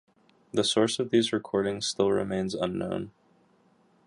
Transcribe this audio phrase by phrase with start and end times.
[0.51, 3.11] The source of these recordings still remains unknown.